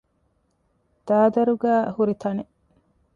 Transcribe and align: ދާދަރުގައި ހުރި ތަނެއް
ދާދަރުގައި 1.07 1.81
ހުރި 1.95 2.13
ތަނެއް 2.21 2.53